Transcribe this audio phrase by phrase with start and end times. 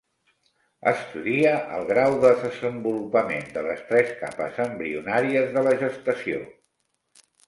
[0.91, 6.41] Estudie el grau de desenvolupament de les tres capes embrionàries de la gestació.